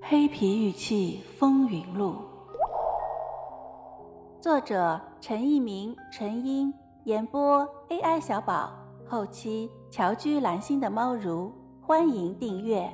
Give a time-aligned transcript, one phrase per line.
[0.00, 2.16] 黑皮玉器风云录，
[4.40, 6.72] 作者陈一鸣、陈英，
[7.04, 8.72] 演播 AI 小宝，
[9.06, 12.88] 后期乔居蓝心的猫如，欢迎订阅。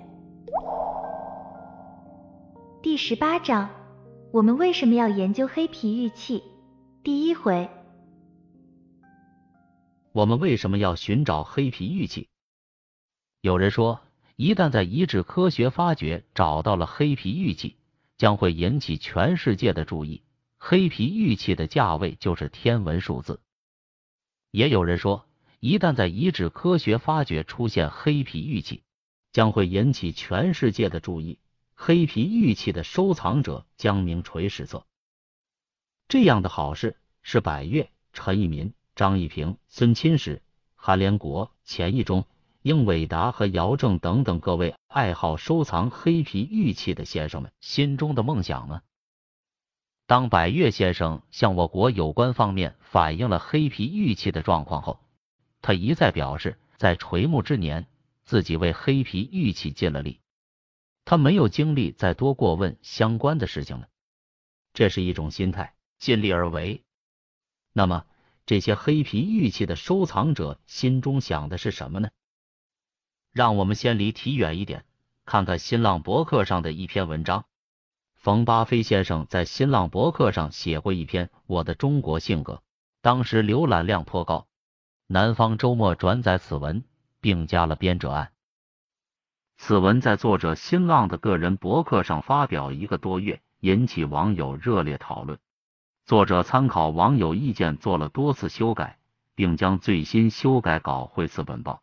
[2.82, 3.68] 第十八章，
[4.32, 6.42] 我们为什么要研究黑皮玉器？
[7.04, 7.68] 第一回，
[10.12, 12.28] 我们为什么要寻找黑皮玉器？
[13.42, 14.00] 有人说。
[14.36, 17.76] 一旦在遗址科学发掘找到了黑皮玉器，
[18.16, 20.24] 将会引起全世界的注意。
[20.58, 23.40] 黑皮玉器的价位就是天文数字。
[24.50, 25.28] 也有人说，
[25.60, 28.82] 一旦在遗址科学发掘出现黑皮玉器，
[29.30, 31.38] 将会引起全世界的注意。
[31.76, 34.86] 黑皮玉器的收藏者将名垂史册。
[36.08, 40.42] 这样的好事是百越、陈一民、张一平、孙钦时、
[40.74, 42.26] 韩连国、钱义中。
[42.64, 48.80] 英伟达和姚正等等各位爱好收藏黑皮玉器的先生们心中的梦想呢？
[50.06, 54.98] 当百越先生向我国有关方面反映了黑皮玉器的状况后，
[55.60, 57.86] 他一再表示，在垂暮之年，
[58.24, 60.20] 自己为黑皮玉器尽了力，
[61.04, 63.88] 他没有精力再多过问相关的事情了。
[64.72, 66.82] 这是一种心态，尽力而为。
[67.74, 68.06] 那么，
[68.46, 72.08] 这些黑皮玉器的收藏者心中想的是什么呢？
[73.34, 74.84] 让我们先离题远一点，
[75.26, 77.46] 看看新浪博客上的一篇文章。
[78.14, 82.52] 冯巴菲先生在新浪博客上写过一篇《我的中国性格》，
[83.02, 84.46] 当时浏览量颇高。
[85.08, 86.84] 南方周末转载此文，
[87.20, 88.30] 并加了编者按。
[89.56, 95.40] 此文在作者新浪的个人博客上发表一个多月，引起网友热烈讨论。
[96.06, 98.98] 作者参考网友意见做了多次修改，
[99.34, 101.82] 并将最新修改稿汇赐本报。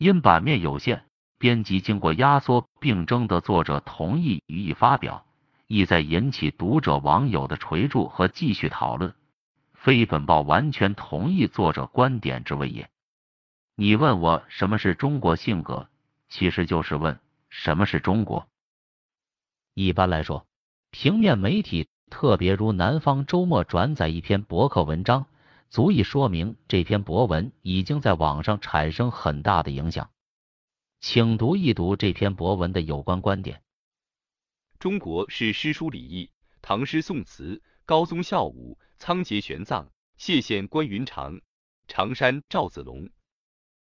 [0.00, 1.02] 因版面有限，
[1.36, 5.26] 编辑经过压缩并征得作者同意予以发表，
[5.66, 9.12] 意在引起读者网友的垂注和继续讨论，
[9.74, 12.88] 非本报完全同意作者观点之谓也。
[13.76, 15.86] 你问我什么是中国性格，
[16.30, 18.48] 其实就是问什么是中国。
[19.74, 20.46] 一般来说，
[20.90, 25.26] 平面媒体，特别如南方周末转载一篇博客文章。
[25.70, 30.10] 足以说明这篇博文已经在网上产生很大的影响，
[30.98, 33.62] 请读一读这篇博文的有关观点。
[34.80, 39.86] 中国是诗书礼义，唐诗宋词，高宗孝武，仓颉玄奘，
[40.16, 41.40] 谢县关云长，
[41.86, 43.08] 常山赵子龙。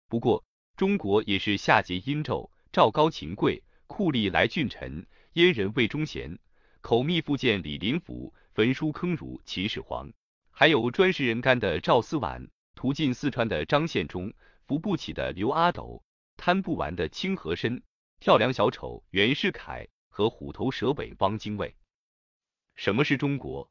[0.07, 0.43] 不过，
[0.75, 6.39] 中国也是夏桀殷纣，赵高秦桧，酷吏来俊臣，阉人魏忠贤，
[6.81, 10.11] 口蜜腹剑李林甫，焚书坑儒秦始皇。
[10.57, 14.33] 还有专食人肝的赵思婉，屠尽四川的张献忠，
[14.65, 16.01] 扶不起的刘阿斗，
[16.37, 17.83] 贪不完的清河珅，
[18.21, 21.75] 跳梁小丑袁世凯和虎头蛇尾汪精卫。
[22.75, 23.69] 什么是中国？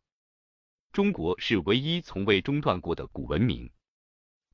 [0.92, 3.72] 中国是唯一从未中断过的古文明。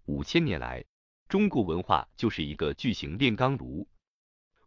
[0.05, 0.85] 五千年来，
[1.29, 3.89] 中国文化就是一个巨型炼钢炉，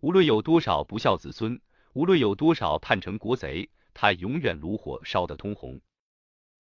[0.02, 1.62] 无论有多少不孝子孙，
[1.94, 5.80] 无论有多少叛臣国贼，它永远炉火烧得通红。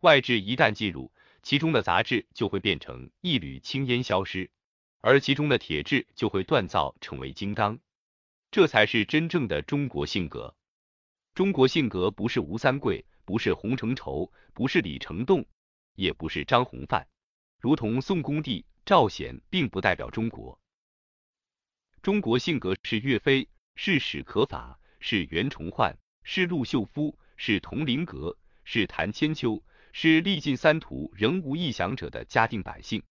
[0.03, 4.51] 外质一旦进入，其中的杂质就会变成一缕青烟消失，
[4.99, 7.79] 而其中的铁质就会锻造成为金刚。
[8.51, 10.53] 这才是真正的中国性格。
[11.33, 15.45] 中国性格不是吴三桂，不是洪承畴，不是李成栋，
[15.95, 17.07] 也不是张弘范，
[17.57, 20.59] 如同宋恭帝、赵显，并不代表中国。
[22.01, 23.47] 中国性格是岳飞，
[23.77, 29.63] 是史可法，是袁崇焕，是陆秀夫，是佟麟阁，是谭千秋。
[29.95, 33.03] 是历尽三途仍无异想者的嘉定百姓，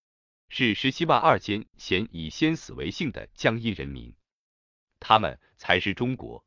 [0.49, 4.13] 是十七万二千咸以先死为幸的江阴人民，
[4.99, 6.45] 他们才是中国。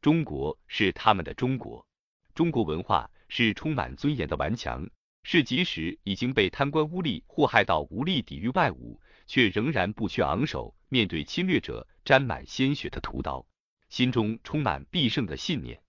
[0.00, 1.86] 中国是他们的中国。
[2.34, 4.88] 中国文化是充满尊严的顽强，
[5.22, 13.46] 是即使已经被贪官污吏祸害到无力抵御外侮，却仍然不屈昂首面对侵略者沾满鲜血的屠刀，
[13.90, 15.82] 心中充满必胜的信念。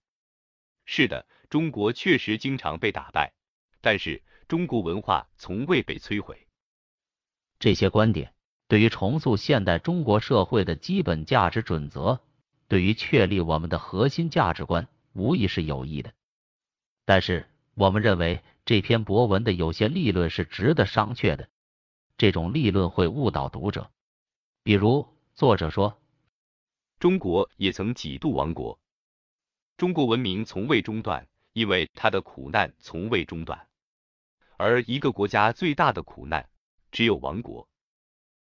[0.85, 3.33] 是的，中国确实经常被打败。
[3.85, 6.47] 但是中国文化从未被摧毁。
[7.59, 8.33] 这些观点
[8.67, 12.19] 对于重塑现代中国社会的基本价值准则，
[12.67, 16.11] 对于确立我们的核心价值观，无疑是有益的。
[17.05, 21.47] 但是我们认为这篇博文的有些立论是值得商榷的，
[22.17, 23.91] 这种立论会误导读者。
[24.63, 26.01] 比如作者说，
[26.97, 28.79] 中国也曾几度亡国，
[29.77, 33.67] 中国文明从未中断，因为它的苦难从未中断。
[34.57, 36.49] 而一个国家最大的苦难
[36.91, 37.67] 只有亡国，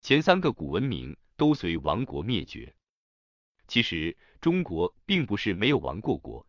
[0.01, 2.75] 前三个古文明都随亡国灭绝。
[3.67, 6.45] 其实中国并不是没有亡过国，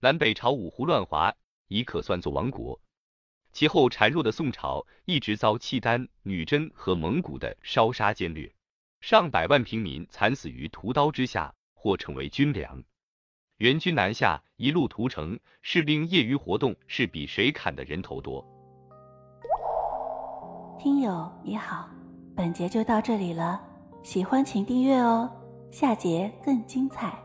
[0.00, 1.34] 南北朝五胡乱华
[1.68, 2.80] 已可算作亡国。
[3.52, 8.54] 其后孱弱的宋朝一直遭契丹、女真和蒙古的烧杀奸掠，
[9.00, 12.84] 上百万平民惨死于屠刀之下，或成为军粮。
[13.56, 18.55] 元军南下，一路屠城，士兵业余活动是比谁砍的人头多。
[20.86, 21.88] 听友你好，
[22.36, 23.60] 本节就到这里了，
[24.04, 25.28] 喜欢请订阅哦，
[25.68, 27.18] 下节更精彩。